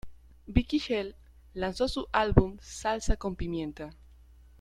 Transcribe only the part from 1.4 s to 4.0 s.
lanzó su álbum Salsa con Pimienta!